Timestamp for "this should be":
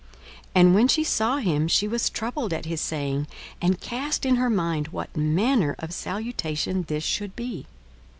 6.87-7.67